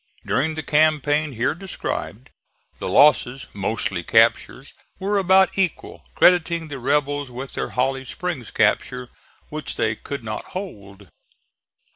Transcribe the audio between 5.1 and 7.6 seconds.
about equal, crediting the rebels with